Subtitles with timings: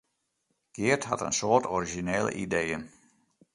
[0.77, 2.83] Geart hat in soad orizjinele ideeën.